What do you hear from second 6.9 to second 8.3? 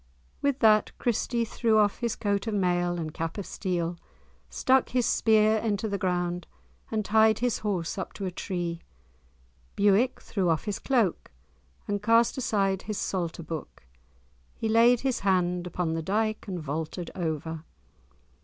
tied his horse up to